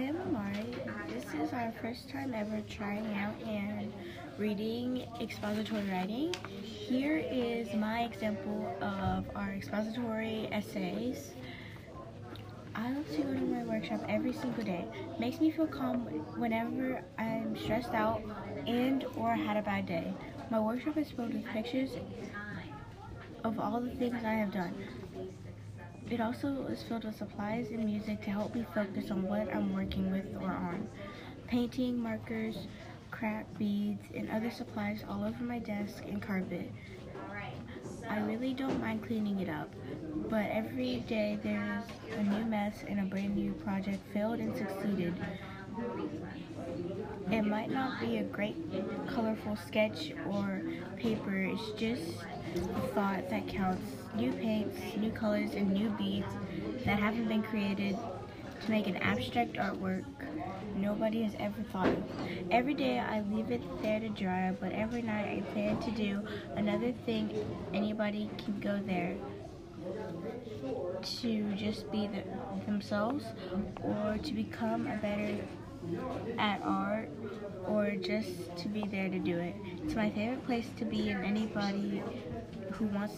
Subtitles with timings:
[0.00, 0.74] am Amari.
[0.88, 3.92] Uh, this is our first time ever trying out and
[4.38, 6.34] reading expository writing.
[6.62, 11.32] Here is my example of our expository essays.
[12.74, 14.86] I love to go to my workshop every single day.
[15.18, 16.06] Makes me feel calm
[16.38, 18.22] whenever I'm stressed out
[18.66, 20.14] and or had a bad day.
[20.50, 21.90] My workshop is filled with pictures
[23.44, 24.74] of all the things I have done.
[26.10, 29.72] It also is filled with supplies and music to help me focus on what I'm
[29.72, 30.88] working with or on.
[31.46, 32.56] Painting, markers,
[33.12, 36.72] craft beads, and other supplies all over my desk and carpet.
[38.08, 39.72] I really don't mind cleaning it up,
[40.28, 41.84] but every day there's
[42.18, 45.14] a new mess and a brand new project failed and succeeded.
[47.30, 48.56] It might not be a great
[49.06, 50.62] colorful sketch or
[50.96, 52.02] paper, it's just
[52.54, 53.82] a thought that counts.
[54.16, 56.26] New paints, new colors, and new beads
[56.84, 57.96] that haven't been created
[58.64, 60.04] to make an abstract artwork
[60.76, 62.02] nobody has ever thought of.
[62.50, 66.26] Every day I leave it there to dry, but every night I plan to do
[66.56, 67.32] another thing
[67.72, 69.16] anybody can go there
[71.02, 72.22] to just be the,
[72.66, 73.24] themselves
[73.82, 75.38] or to become a better
[76.38, 77.08] at art
[77.66, 79.54] or just to be there to do it.
[79.84, 82.02] It's my favorite place to be and anybody
[82.72, 83.14] who wants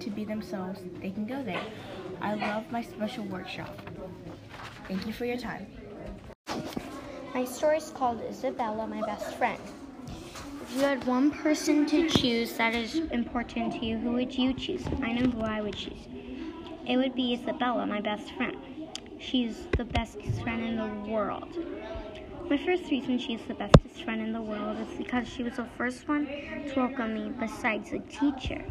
[0.00, 1.62] to be themselves, they can go there.
[2.20, 3.78] I love my special workshop.
[4.88, 5.66] Thank you for your time.
[7.34, 9.60] My story is called Isabella, my best friend.
[10.62, 14.54] If you had one person to choose that is important to you, who would you
[14.54, 14.84] choose?
[15.02, 16.08] I know who I would choose.
[16.86, 18.56] It would be Isabella, my best friend.
[19.18, 21.56] She's the bestest friend in the world.
[22.50, 25.64] My first reason she's the bestest friend in the world is because she was the
[25.78, 28.62] first one to welcome me besides a teacher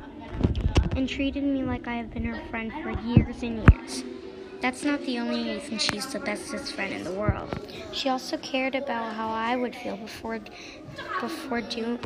[0.95, 4.03] and treated me like I have been her friend for years and years.
[4.61, 7.67] That's not the only reason she's the bestest friend in the world.
[7.91, 10.39] She also cared about how I would feel before
[11.19, 11.99] before doing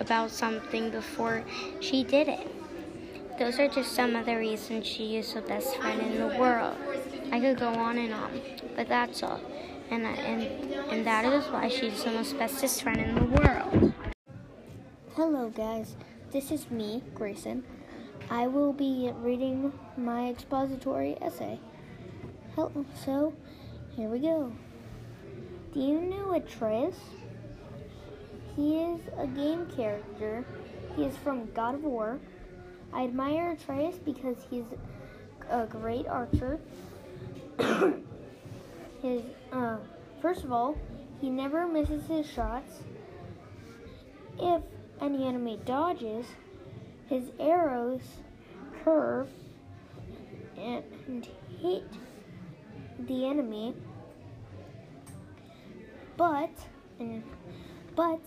[0.00, 1.44] about something before
[1.80, 2.48] she did it.
[3.38, 6.76] Those are just some of the reasons she is the best friend in the world.
[7.30, 8.40] I could go on and on,
[8.76, 9.40] but that's all.
[9.94, 10.42] And, and,
[10.90, 13.92] and that is why she's the most bestest friend in the world.
[15.14, 15.94] Hello, guys.
[16.32, 17.62] This is me, Grayson.
[18.28, 21.60] I will be reading my expository essay.
[22.56, 23.34] So,
[23.94, 24.50] here we go.
[25.72, 26.96] Do you know Atreus?
[28.56, 30.44] He is a game character.
[30.96, 32.18] He is from God of War.
[32.92, 34.64] I admire Atreus because he's
[35.48, 36.58] a great archer.
[39.04, 39.22] his
[39.54, 39.76] uh,
[40.20, 40.76] first of all,
[41.20, 42.80] he never misses his shots.
[44.38, 44.62] If
[45.00, 46.26] any enemy dodges,
[47.08, 48.02] his arrows
[48.82, 49.28] curve
[50.58, 51.28] and
[51.60, 51.84] hit
[52.98, 53.74] the enemy,
[56.16, 56.50] but
[56.98, 57.22] and,
[57.94, 58.20] but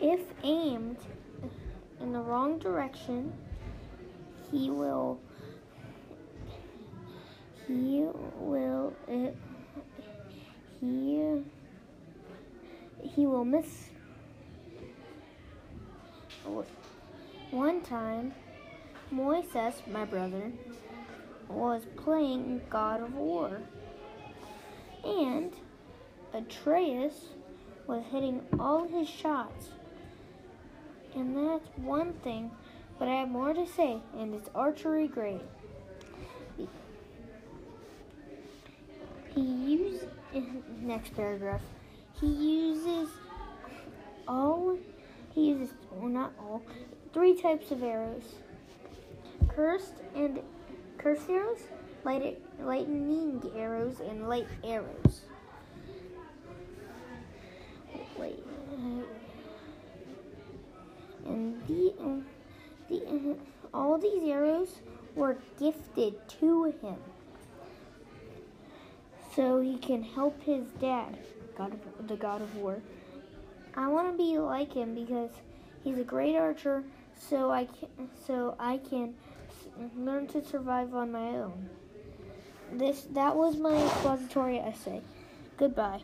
[0.00, 0.98] if aimed
[2.00, 3.32] in the wrong direction,
[4.50, 5.18] he will
[7.66, 8.06] he
[8.38, 9.30] will uh,
[10.80, 11.42] he
[13.02, 13.88] he will miss
[17.56, 18.34] one time,
[19.12, 20.52] Moises, my brother,
[21.48, 23.62] was playing God of War,
[25.04, 25.52] and
[26.34, 27.28] Atreus
[27.86, 29.70] was hitting all his shots.
[31.14, 32.50] And that's one thing,
[32.98, 35.40] but I have more to say, and it's archery grade.
[39.36, 40.08] He uses,
[40.80, 41.60] next paragraph,
[42.20, 43.08] he uses
[44.26, 44.76] all
[45.36, 46.62] he uses, well, not all,
[47.12, 48.36] three types of arrows.
[49.48, 50.40] Cursed and
[50.96, 51.60] cursed arrows,
[52.04, 55.20] light, lightning arrows, and light arrows.
[58.18, 58.42] Wait.
[61.26, 62.20] And the, uh,
[62.88, 63.34] the uh,
[63.74, 64.76] all these arrows
[65.14, 66.96] were gifted to him,
[69.36, 71.18] so he can help his dad,
[71.56, 72.80] God of, the God of War.
[73.76, 75.30] I want to be like him because
[75.84, 76.82] he's a great archer,
[77.14, 79.14] so I can, so I can
[79.94, 81.68] learn to survive on my own.
[82.72, 85.02] This that was my expository essay.
[85.58, 86.00] Goodbye.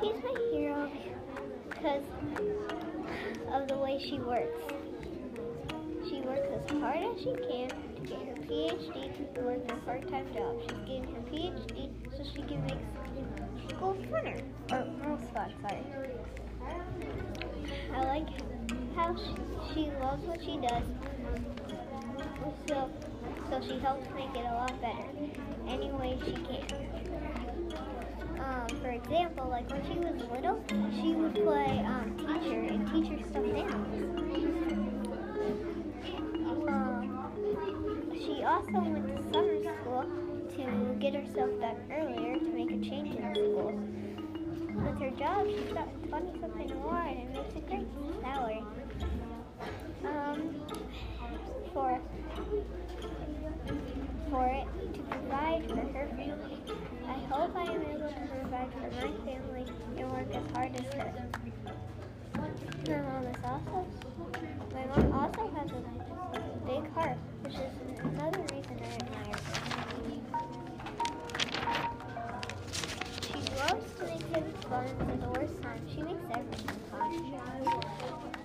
[0.00, 0.88] She's my hero
[1.68, 2.04] because
[3.52, 4.62] of the way she works.
[6.08, 10.32] she works as hard as she can to get her PhD to work a part-time
[10.32, 10.60] job.
[10.60, 12.78] She's getting her PhD so she can make
[13.70, 14.40] school funner.
[14.70, 15.82] Or oh, more fun, sorry.
[17.92, 18.28] I like
[18.94, 20.84] how she, she loves what she does.
[22.68, 22.88] So,
[23.50, 25.08] so she helps make it a lot better.
[25.66, 26.87] Any way she can.
[28.58, 30.60] Um, for example, like when she was little,
[31.00, 34.02] she would play um, teacher and teach her stuffed animals.
[36.68, 40.04] Um, she also went to summer school
[40.56, 43.80] to get herself done earlier to make a change in her school.
[44.74, 47.86] With her job, she's got 20 something award and makes a great
[48.20, 48.64] salary.
[50.04, 50.66] Um,
[51.72, 52.00] for
[54.30, 56.58] for it to provide for her family.
[57.06, 59.64] I hope I am able to provide for my family
[59.96, 61.12] and work as hard as her.
[62.34, 63.86] My mom is also
[64.74, 65.80] my mom also has a
[66.66, 69.58] big heart, which is another reason I admire her.
[73.22, 75.80] She loves to make things fun at the worst time.
[75.94, 77.10] She makes everything fun.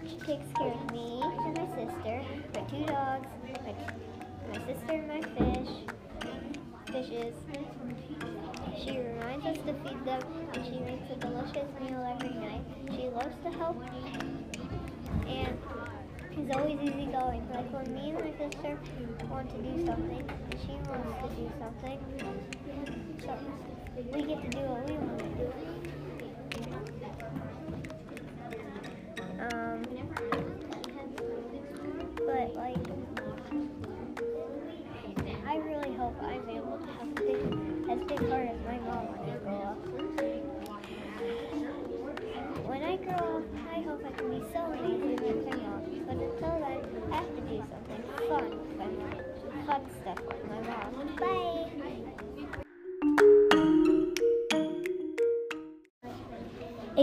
[0.07, 3.27] She takes care of me and my sister, my two dogs,
[7.31, 7.65] fishes.
[8.83, 10.21] She reminds us to feed them,
[10.53, 12.65] and she makes a delicious meal every night.
[12.91, 13.81] She loves to help,
[15.27, 15.57] and
[16.35, 17.47] she's always easygoing.
[17.53, 18.77] Like when me and my sister
[19.29, 21.99] want to do something, and she wants to do something,
[23.21, 23.37] so
[24.11, 26.92] we get to do what we want to do.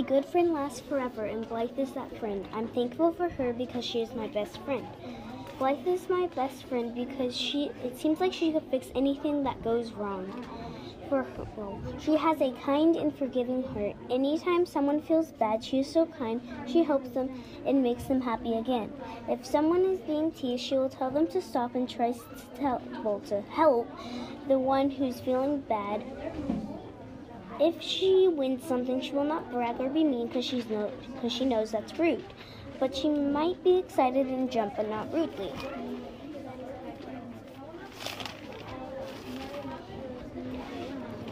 [0.00, 2.48] A good friend lasts forever, and Blythe is that friend.
[2.54, 4.86] I'm thankful for her because she is my best friend.
[5.58, 7.70] Blythe is my best friend because she.
[7.84, 10.46] It seems like she could fix anything that goes wrong.
[11.10, 13.94] For her, well, she has a kind and forgiving heart.
[14.08, 16.40] Anytime someone feels bad, she is so kind.
[16.66, 17.28] She helps them
[17.66, 18.90] and makes them happy again.
[19.28, 22.80] If someone is being teased, she will tell them to stop and tries to tell,
[23.04, 23.86] well, to help
[24.48, 26.02] the one who's feeling bad
[27.60, 30.90] if she wins something, she will not brag or be mean because she's no,
[31.20, 32.24] cause she knows that's rude.
[32.78, 35.52] But she might be excited and jump, but not rudely.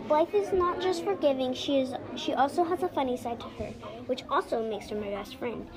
[0.06, 1.94] Blythe is not just forgiving; she is.
[2.16, 3.70] She also has a funny side to her,
[4.06, 5.68] which also makes her my best friend.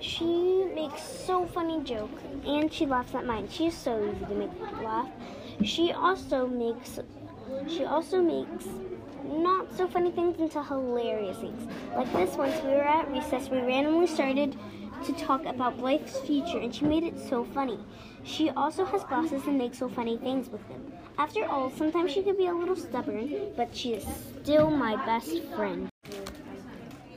[0.00, 3.48] She makes so funny jokes, and she laughs at mine.
[3.48, 4.50] She is so easy to make
[4.82, 5.08] laugh.
[5.64, 7.00] She also makes
[7.68, 8.66] she also makes
[9.24, 11.68] not so funny things into hilarious things.
[11.94, 14.56] Like this once we were at recess, we randomly started
[15.04, 17.78] to talk about Blythe's future and she made it so funny.
[18.24, 20.92] She also has glasses and makes so funny things with them.
[21.18, 24.06] After all, sometimes she could be a little stubborn, but she is
[24.42, 25.88] still my best friend.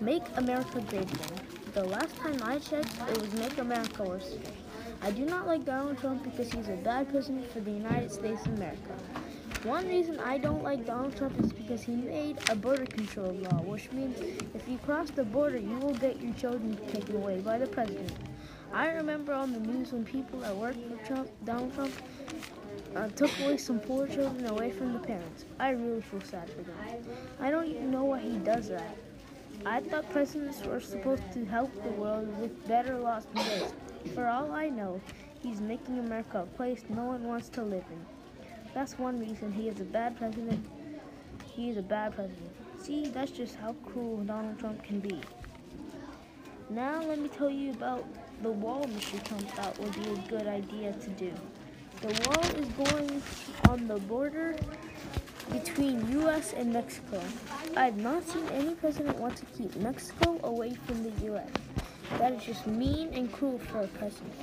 [0.02, 1.40] Make America great again.
[1.74, 4.54] The last time I checked, it was Make America Worse Again.
[5.02, 8.46] I do not like Donald Trump because he's a bad president for the United States
[8.46, 8.96] of America.
[9.64, 13.62] One reason I don't like Donald Trump is because he made a border control law,
[13.64, 14.18] which means
[14.54, 18.14] if you cross the border, you will get your children taken away by the president.
[18.72, 21.94] I remember on the news when people that worked for Trump, Donald Trump,
[22.96, 25.44] uh, took away some poor children away from the parents.
[25.60, 26.78] I really feel sad for them.
[27.42, 28.96] I don't even know why he does that.
[29.66, 33.74] I thought presidents were supposed to help the world with better laws than this.
[34.16, 35.02] For all I know,
[35.44, 38.19] he's making America a place no one wants to live in.
[38.74, 40.66] That's one reason he is a bad president.
[41.46, 42.52] He is a bad president.
[42.82, 45.20] See, that's just how cruel Donald Trump can be.
[46.70, 48.06] Now let me tell you about
[48.44, 49.22] the wall Mr.
[49.24, 51.34] Trump thought would be a good idea to do.
[52.02, 53.22] The wall is going
[53.68, 54.56] on the border
[55.52, 56.54] between U.S.
[56.54, 57.22] and Mexico.
[57.76, 61.50] I've not seen any president want to keep Mexico away from the U.S.
[62.18, 64.34] That is just mean and cruel for a president.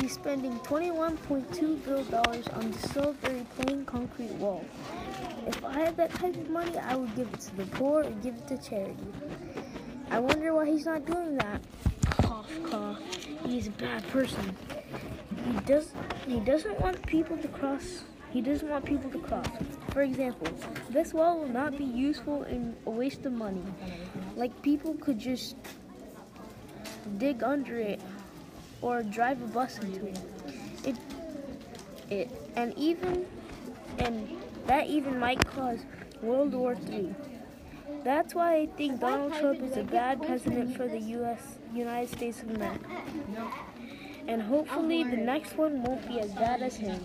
[0.00, 4.64] He's spending $21.2 billion on the very plain concrete wall.
[5.46, 8.22] If I had that type of money, I would give it to the poor and
[8.22, 9.06] give it to charity.
[10.10, 11.62] I wonder why he's not doing that.
[12.22, 13.00] Cough, cough.
[13.44, 14.56] He's a bad person.
[15.44, 15.92] He does.
[16.26, 18.04] He doesn't want people to cross.
[18.30, 19.46] He doesn't want people to cross.
[19.92, 20.48] For example,
[20.90, 23.62] this wall will not be useful and a waste of money.
[24.36, 25.56] Like people could just
[27.18, 28.00] dig under it
[28.86, 30.18] or drive a bus into it.
[30.84, 30.96] It,
[32.08, 33.26] it, and even,
[33.98, 34.28] and
[34.68, 35.80] that even might cause
[36.22, 37.12] World War III.
[38.04, 41.58] That's why I think Donald Trump is a bad president for the U.S.
[41.74, 42.88] United States of America.
[44.28, 47.00] And hopefully the next one won't be as bad as him.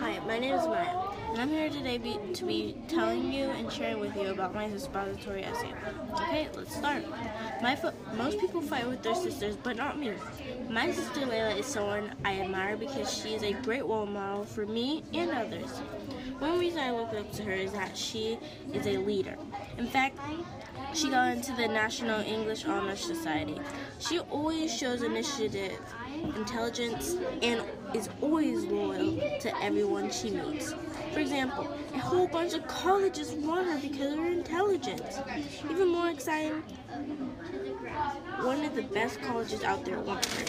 [0.00, 1.01] Hi, my name is Maya,
[1.32, 4.66] and I'm here today be, to be telling you and sharing with you about my
[4.66, 5.72] expository essay.
[6.12, 7.04] Okay, let's start.
[7.62, 7.78] My
[8.16, 10.12] most people fight with their sisters, but not me.
[10.68, 14.66] My sister Layla is someone I admire because she is a great role model for
[14.66, 15.78] me and others.
[16.38, 18.38] One reason I look up to her is that she
[18.74, 19.36] is a leader.
[19.78, 20.18] In fact,
[20.92, 23.58] she got into the National English Honor Society.
[23.98, 25.78] She always shows initiative,
[26.36, 27.62] intelligence, and
[27.94, 30.74] is always loyal to everyone she meets.
[31.12, 35.18] For example, a whole bunch of colleges want her because of her intelligence.
[35.70, 36.62] Even more exciting,
[38.40, 40.44] one of the best colleges out there want her.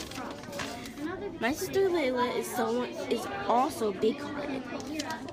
[1.40, 4.64] My sister Layla is someone is also big-hearted.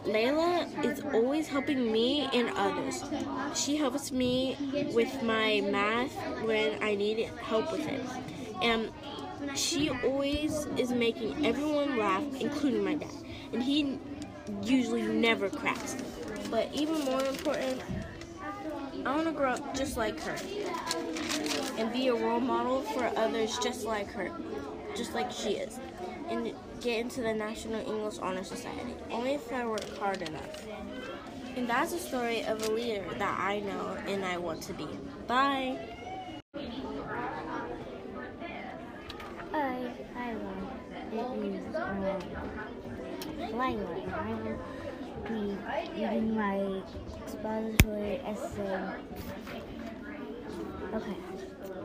[0.04, 3.04] Layla is always helping me and others.
[3.54, 4.56] She helps me
[4.92, 8.02] with my math when I need help with it.
[8.62, 8.90] And
[9.54, 13.10] she always is making everyone laugh, including my dad.
[13.52, 13.99] And he
[14.62, 15.97] usually never cracks.
[16.50, 17.80] But even more important,
[19.04, 20.37] I want to grow up just like her
[21.78, 24.30] and be a role model for others just like her,
[24.97, 25.78] just like she is,
[26.28, 30.66] and get into the National English Honor Society, only if I work hard enough.
[31.57, 34.87] And that's a story of a leader that I know and I want to be.
[35.26, 35.78] Bye!
[39.52, 40.71] Hi, hi, Mom.
[41.12, 41.64] It is
[43.60, 44.58] um, Lila, and I will
[45.28, 45.56] be
[45.94, 46.82] reading my
[47.22, 48.88] expository essay.
[50.94, 51.16] Okay,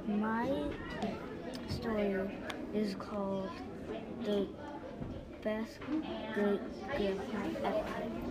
[0.08, 0.50] my
[1.70, 2.30] story
[2.74, 3.50] is called
[4.24, 4.48] The
[5.44, 5.80] Best
[6.34, 6.62] Great
[6.96, 8.25] Grandpa Ever.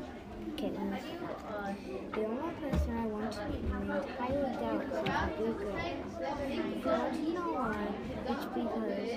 [0.57, 1.75] Start.
[2.15, 5.83] The only person I want to be the entire galaxy is a good grandpa.
[6.47, 7.83] If you want to know why,
[8.29, 9.11] it's because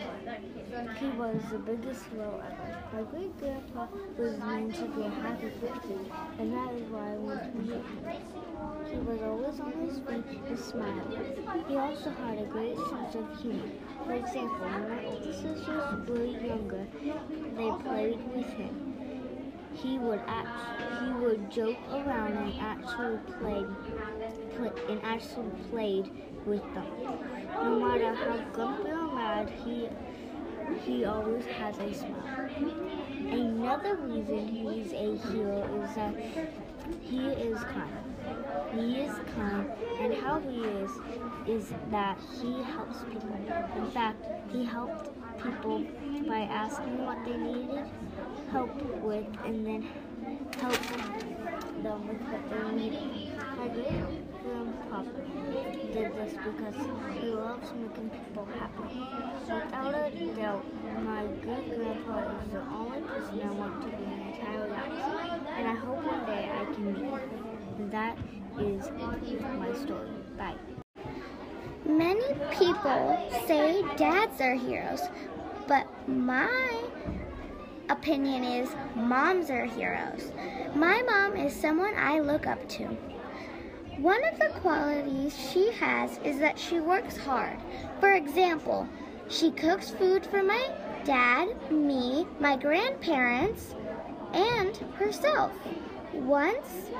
[1.00, 2.67] he was the biggest hero ever.
[2.91, 7.17] My great grandpa was known to be a happy person, and that is why I
[7.17, 7.86] want to meet him.
[8.89, 11.22] He was always on his feet and smiling.
[11.67, 13.70] He also had a great sense of humor.
[14.06, 16.88] For example, when my older sisters were younger,
[17.56, 18.87] they played with him.
[19.81, 23.67] He would act, he would joke around and actually played,
[24.55, 26.10] play, and actually played
[26.46, 26.88] with them.
[27.53, 29.88] No matter how grumpy or mad, he
[30.84, 32.50] he always has a smile.
[33.19, 36.15] Another reason he's a hero is that
[37.01, 38.03] he is kind.
[38.74, 39.69] He is kind,
[40.00, 40.91] and how he is
[41.48, 43.38] is that he helps people.
[43.77, 45.10] In fact, he helped
[45.41, 45.86] people
[46.27, 47.86] by asking what they needed
[48.51, 48.70] help
[49.04, 49.88] with, and then
[50.60, 50.80] help
[51.84, 53.38] them with what they needed.
[53.58, 55.04] My um, great grandpa
[55.94, 56.75] did this because
[57.20, 59.00] he loves making people happy.
[59.42, 60.66] Without a doubt,
[61.04, 65.51] my good grandpa is the only person I want to be in the entire galaxy,
[65.58, 67.89] and I hope one day I can meet him.
[67.89, 68.18] That
[68.60, 68.89] is
[69.60, 70.10] my story.
[70.38, 70.56] Bye.
[71.86, 75.01] Many people say dads are heroes,
[75.68, 76.84] but my
[77.89, 80.32] opinion is moms are heroes.
[80.75, 82.86] My mom is someone I look up to.
[83.98, 87.58] One of the qualities she has is that she works hard.
[88.00, 88.88] For example,
[89.29, 90.70] she cooks food for my
[91.03, 93.74] dad, me, my grandparents,
[94.34, 95.51] and herself.
[96.13, 96.91] Once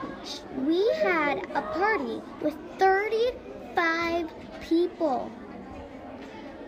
[0.66, 4.30] we had a party with 35
[4.62, 5.32] people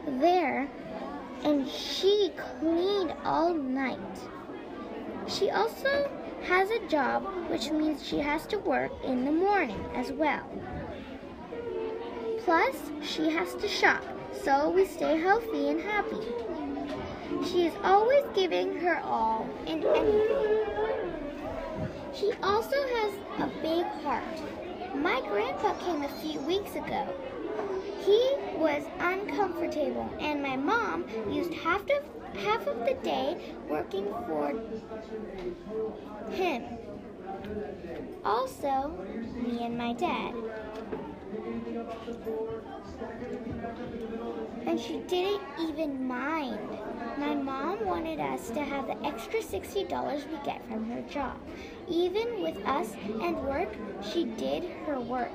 [0.05, 0.69] there,
[1.43, 3.99] and she cleaned all night.
[5.27, 6.09] She also
[6.43, 10.43] has a job, which means she has to work in the morning as well.
[12.39, 14.03] Plus, she has to shop,
[14.43, 16.21] so we stay healthy and happy.
[17.45, 20.69] She is always giving her all in anything.
[22.13, 24.23] She also has a big heart.
[24.95, 27.07] My grandpa came a few weeks ago.
[28.01, 32.03] He was uncomfortable, and my mom used half of
[32.35, 34.53] half of the day working for
[36.31, 36.63] him.
[38.23, 38.93] Also,
[39.35, 40.35] me and my dad.
[44.65, 46.59] And she didn't even mind.
[47.17, 51.37] My mom wanted us to have the extra $60 we get from her job.
[51.87, 53.69] Even with us and work,
[54.01, 55.31] she did her work.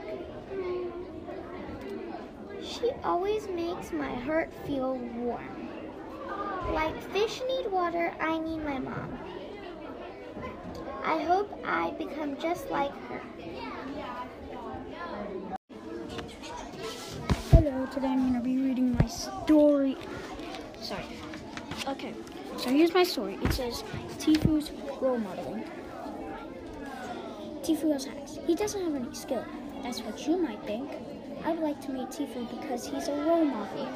[2.81, 5.69] She always makes my heart feel warm.
[6.73, 9.17] Like fish need water, I need my mom.
[11.05, 13.21] I hope I become just like her.
[17.51, 19.97] Hello, today I'm going to be reading my story.
[20.81, 21.05] Sorry.
[21.87, 22.13] Okay,
[22.57, 23.39] so here's my story.
[23.43, 23.85] It says
[24.19, 25.65] Tfue's role modeling.
[27.63, 28.39] Tfue has hacks.
[28.47, 29.45] He doesn't have any skill.
[29.85, 30.91] That's what you might think.
[31.45, 33.89] I would like to meet Tfue because he's a role model.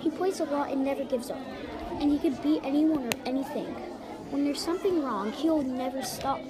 [0.00, 1.38] He plays a lot and never gives up.
[2.00, 3.66] And he could beat anyone or anything.
[4.30, 6.40] When there's something wrong, he'll never stop.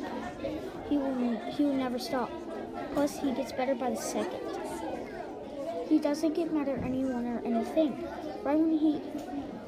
[0.88, 2.30] He will he will never stop.
[2.92, 4.40] Plus he gets better by the second.
[5.88, 8.04] He doesn't get mad at anyone or anything.
[8.42, 9.00] Right when he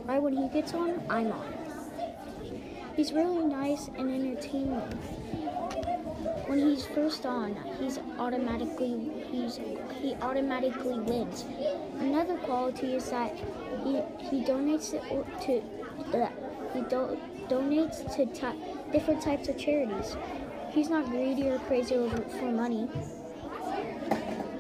[0.05, 1.55] right when he gets on, I'm on.
[2.95, 4.81] He's really nice and entertaining.
[6.47, 9.61] When he's first on, he's automatically he's
[10.01, 11.45] he automatically wins.
[11.99, 13.37] Another quality is that
[13.85, 15.01] he he donates to,
[15.47, 16.29] to uh,
[16.75, 17.19] he do,
[17.49, 18.27] donates to
[18.93, 20.17] different types of charities.
[20.71, 21.95] He's not greedy or crazy
[22.39, 22.89] for money.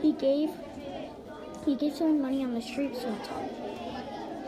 [0.02, 0.50] He gave
[1.64, 3.50] he gave someone money on the streets one time.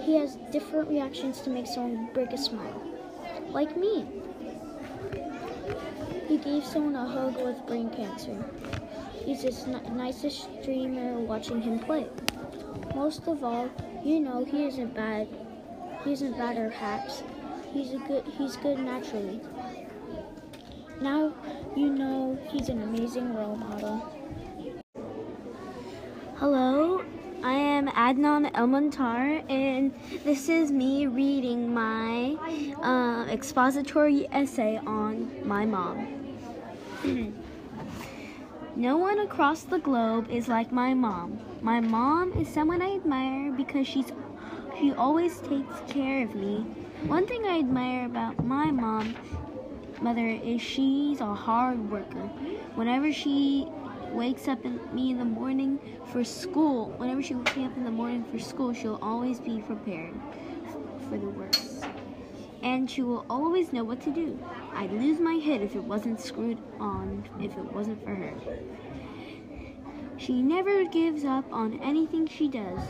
[0.05, 2.83] He has different reactions to make someone break a smile,
[3.51, 4.07] like me.
[6.27, 8.45] He gave someone a hug with brain cancer.
[9.25, 12.09] He's the nicest streamer watching him play.
[12.95, 13.71] Most of all,
[14.05, 15.29] you know he isn't bad.
[16.05, 17.23] He isn't bad or hacks.
[17.73, 18.25] He's a good.
[18.37, 19.41] He's good naturally.
[21.01, 21.35] Now
[21.77, 24.13] you know he's an amazing role model.
[26.37, 27.05] Hello,
[27.45, 32.35] I am Adnan Elmontar, and this is me reading my
[32.83, 36.09] uh, expository essay on my mom.
[38.75, 41.39] no one across the globe is like my mom.
[41.61, 44.13] My mom is someone I admire because she's
[44.79, 46.61] she always takes care of me.
[47.07, 49.15] One thing I admire about my mom
[50.01, 52.27] mother is she's a hard worker.
[52.75, 53.69] Whenever she
[54.11, 55.79] wakes up in me in the morning
[56.11, 59.61] for school, whenever she wakes me up in the morning for school, she'll always be
[59.61, 60.15] prepared
[61.09, 61.72] for the worst.
[62.63, 64.39] And she will always know what to do.
[64.75, 68.35] I'd lose my head if it wasn't screwed on, if it wasn't for her.
[70.17, 72.81] She never gives up on anything she does.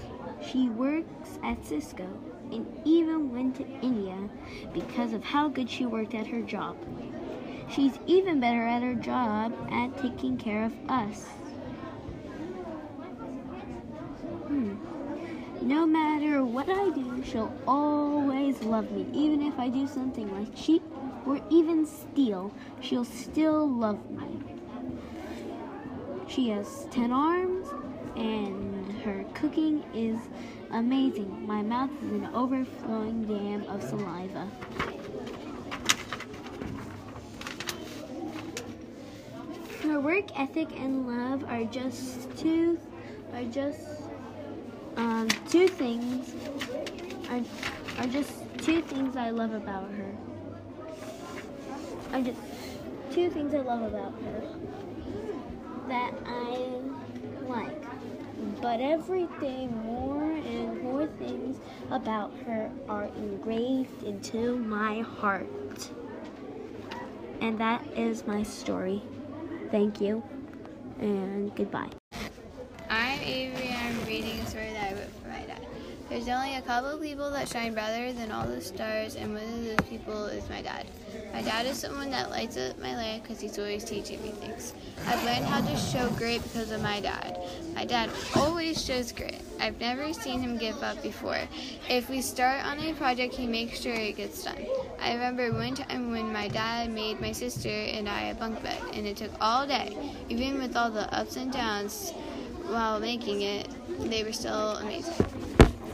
[0.42, 2.06] She works at Cisco
[2.50, 4.28] and even went to India
[4.74, 6.76] because of how good she worked at her job.
[7.70, 11.26] She's even better at her job at taking care of us.
[15.62, 19.06] No matter what I do, she'll always love me.
[19.12, 20.82] Even if I do something like cheat
[21.24, 24.40] or even steal, she'll still love me.
[26.26, 27.68] She has 10 arms
[28.16, 30.18] and her cooking is
[30.72, 31.46] amazing.
[31.46, 34.48] My mouth is an overflowing dam of saliva.
[39.84, 42.80] Her work ethic and love are just two
[43.32, 44.01] are just
[44.96, 46.34] um, two things
[47.30, 47.40] are,
[47.98, 50.14] are just two things I love about her.
[52.12, 52.38] Are just
[53.12, 54.42] two things I love about her
[55.88, 56.80] that I
[57.46, 57.82] like.
[58.60, 61.58] But everything more and more things
[61.90, 65.90] about her are engraved into my heart.
[67.40, 69.02] And that is my story.
[69.70, 70.22] Thank you
[71.00, 71.90] and goodbye.
[72.88, 75.66] I'm Avery I'm reading a story that I wrote for my dad.
[76.08, 79.42] There's only a couple of people that shine brighter than all the stars, and one
[79.42, 80.86] of those people is my dad.
[81.34, 84.72] My dad is someone that lights up my life because he's always teaching me things.
[85.06, 87.38] I've learned how to show grit because of my dad.
[87.74, 89.42] My dad always shows grit.
[89.60, 91.40] I've never seen him give up before.
[91.90, 94.64] If we start on a project, he makes sure it gets done.
[95.02, 98.80] I remember one time when my dad made my sister and I a bunk bed,
[98.94, 99.94] and it took all day.
[100.30, 102.14] Even with all the ups and downs
[102.72, 103.68] while making it,
[104.00, 105.14] they were still amazing.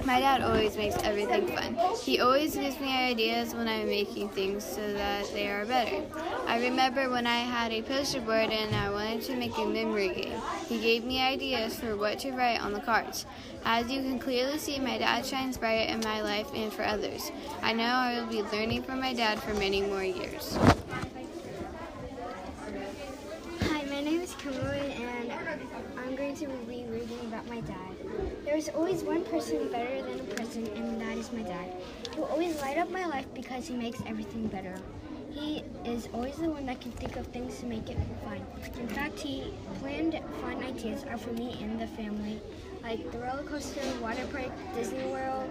[0.04, 1.76] My dad always makes everything fun.
[2.02, 6.02] He always gives me ideas when I'm making things so that they are better.
[6.46, 10.08] I remember when I had a poster board and I wanted to make a memory
[10.08, 10.40] game.
[10.66, 13.26] He gave me ideas for what to write on the cards.
[13.64, 17.30] As you can clearly see, my dad shines bright in my life and for others.
[17.60, 20.56] I know I will be learning from my dad for many more years.
[23.60, 25.32] Hi, my name is Kimberly, and
[25.98, 27.76] I'm going to be reading about my dad.
[28.58, 31.76] There's always one person better than a person, and that is my dad.
[32.12, 34.74] He will always light up my life because he makes everything better.
[35.30, 38.44] He is always the one that can think of things to make it fun.
[38.80, 42.40] In fact, he planned fun ideas are for me and the family
[42.82, 45.48] like the roller coaster, water park, Disney World,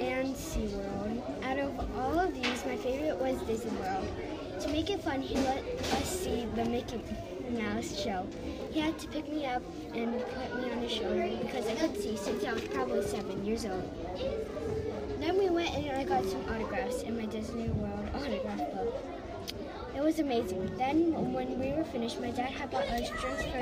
[0.00, 1.44] and SeaWorld.
[1.44, 4.08] Out of all of these, my favorite was Disney World.
[4.58, 7.00] To make it fun, he let us see the Mickey
[7.50, 8.26] Mouse show.
[8.74, 9.62] He had to pick me up
[9.94, 13.44] and put me on his shoulder because I could see since I was probably seven
[13.44, 13.88] years old.
[15.20, 19.04] Then we went and I got some autographs in my Disney World autograph book.
[19.94, 20.76] It was amazing.
[20.76, 23.58] Then when we were finished, my dad had bought us drinks for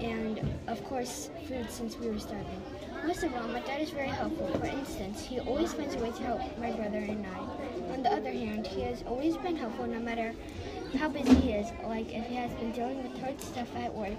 [0.00, 2.62] and of course food since we were starving.
[3.06, 4.48] Most of all, my dad is very helpful.
[4.58, 7.92] For instance, he always finds a way to help my brother and I.
[7.92, 10.34] On the other hand, he has always been helpful no matter
[10.98, 11.70] how busy he is.
[11.84, 14.16] Like if he has been dealing with hard stuff at work,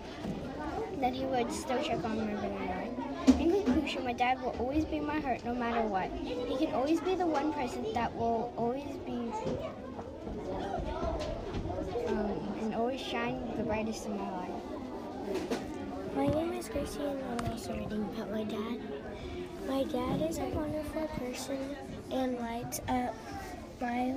[0.99, 2.89] then he would still check on and I.
[3.39, 6.11] In conclusion, my dad will always be my heart no matter what.
[6.23, 9.31] He can always be the one person that will always be
[12.07, 14.51] um, and always shine the brightest in my life.
[16.15, 18.81] My name is Gracie and I'm also reading about my dad.
[19.67, 21.75] My dad is a wonderful person
[22.11, 23.15] and lights up
[23.79, 24.15] my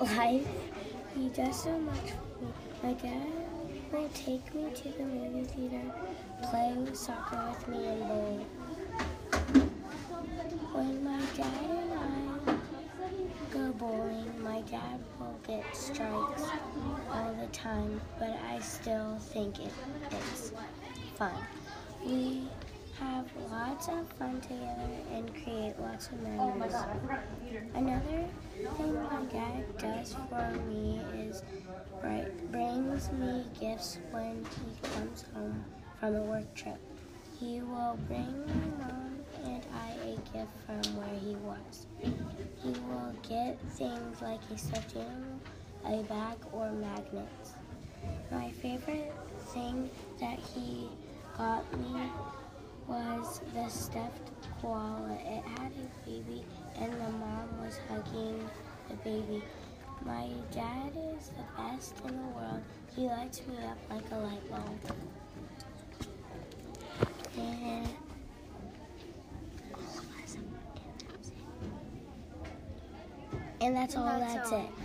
[0.00, 0.46] life.
[1.14, 2.52] He does so much for me.
[2.82, 3.26] My dad
[3.92, 5.92] will take me to the movie theater,
[6.44, 8.46] play soccer with me, and bowl.
[10.72, 12.54] When my dad and I
[13.50, 16.44] go bowling, my dad will get strikes
[17.12, 19.72] all the time, but I still think it
[20.32, 20.52] is
[21.16, 21.32] fun.
[22.06, 22.48] We
[23.00, 26.74] have lots of fun together and create lots of memories.
[27.74, 28.24] Another
[28.76, 31.42] thing my dad does for me is
[32.50, 35.64] brings me gifts when he comes home
[35.98, 36.78] from a work trip.
[37.38, 41.86] He will bring my mom and I a gift from where he was.
[42.62, 45.40] He will get things like a stuffed animal,
[45.86, 47.52] a bag, or magnets.
[48.30, 49.12] My favorite
[49.52, 50.88] thing that he
[51.38, 52.10] got me
[52.90, 55.16] was the stuffed koala.
[55.20, 56.44] It had a baby,
[56.76, 58.48] and the mom was hugging
[58.88, 59.42] the baby.
[60.04, 62.62] My dad is the best in the world.
[62.96, 64.96] He lights me up like a light bulb.
[67.38, 67.88] And
[73.60, 74.04] and that's all.
[74.04, 74.60] that's That's all.
[74.64, 74.79] it.